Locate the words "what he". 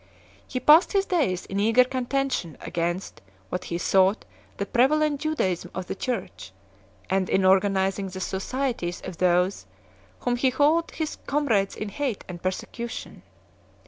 3.49-3.77